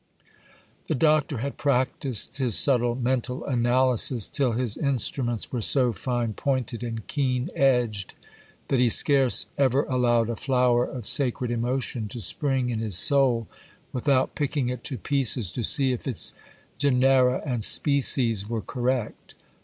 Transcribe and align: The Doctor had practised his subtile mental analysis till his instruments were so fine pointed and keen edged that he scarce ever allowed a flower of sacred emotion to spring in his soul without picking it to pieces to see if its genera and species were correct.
The 0.87 0.95
Doctor 0.95 1.37
had 1.37 1.59
practised 1.59 2.37
his 2.37 2.57
subtile 2.57 2.95
mental 2.95 3.45
analysis 3.45 4.27
till 4.27 4.53
his 4.53 4.75
instruments 4.75 5.51
were 5.51 5.61
so 5.61 5.93
fine 5.93 6.33
pointed 6.33 6.81
and 6.81 7.05
keen 7.05 7.51
edged 7.55 8.15
that 8.69 8.79
he 8.79 8.89
scarce 8.89 9.45
ever 9.59 9.83
allowed 9.83 10.31
a 10.31 10.35
flower 10.35 10.85
of 10.85 11.05
sacred 11.05 11.51
emotion 11.51 12.07
to 12.07 12.19
spring 12.19 12.71
in 12.71 12.79
his 12.79 12.97
soul 12.97 13.47
without 13.93 14.33
picking 14.33 14.69
it 14.69 14.83
to 14.85 14.97
pieces 14.97 15.51
to 15.51 15.63
see 15.63 15.91
if 15.91 16.07
its 16.07 16.33
genera 16.79 17.43
and 17.45 17.63
species 17.63 18.49
were 18.49 18.61
correct. 18.63 19.35